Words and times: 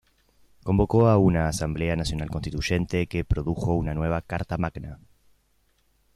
Convocó 0.63 1.07
a 1.07 1.19
una 1.19 1.47
Asamblea 1.47 1.95
Nacional 1.95 2.31
Constituyente 2.31 3.05
que 3.05 3.23
produjo 3.23 3.75
una 3.75 3.93
nueva 3.93 4.23
Carta 4.23 4.57
Magna. 4.57 4.97